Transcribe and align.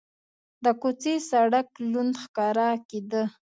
د 0.63 0.65
کوڅې 0.81 1.15
سړک 1.29 1.67
لوند 1.91 2.13
ښکاره 2.23 2.67
کېده. 2.89 3.23